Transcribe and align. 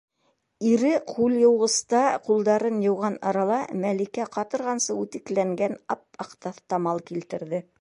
-Ире 0.69 0.91
ҡулъйыуғыста 1.09 1.99
ҡулдарын 2.29 2.79
йыуған 2.85 3.19
арала 3.33 3.59
Мәликә 3.83 4.27
ҡатырғансы 4.37 4.97
үтекләнгән 5.05 5.77
ап-аҡ 5.97 6.35
таҫтамал 6.47 7.05
килтерҙе. 7.13 7.67